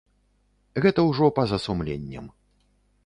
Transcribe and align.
Гэта 0.85 1.05
ўжо 1.09 1.29
па-за 1.41 1.57
сумленнем. 1.67 2.25